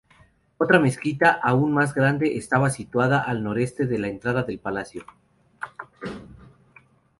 [0.57, 5.05] Otra mezquita aún más grande estaba situada al noreste de la entrada del palacio.